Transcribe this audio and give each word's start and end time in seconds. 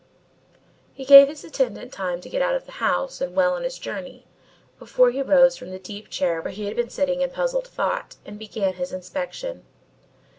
He 0.95 1.05
gave 1.05 1.27
his 1.27 1.43
attendant 1.43 1.93
time 1.93 2.21
to 2.21 2.27
get 2.27 2.41
out 2.41 2.55
of 2.55 2.65
the 2.65 2.71
house 2.81 3.21
and 3.21 3.35
well 3.35 3.53
on 3.53 3.61
his 3.61 3.77
journey 3.77 4.25
before 4.79 5.11
he 5.11 5.21
rose 5.21 5.55
from 5.57 5.69
the 5.69 5.77
deep 5.77 6.09
chair 6.09 6.41
where 6.41 6.49
he 6.51 6.65
had 6.65 6.75
been 6.75 6.89
sitting 6.89 7.21
in 7.21 7.29
puzzled 7.29 7.67
thought 7.67 8.15
and 8.25 8.39
began 8.39 8.73
his 8.73 8.91
inspection. 8.91 9.63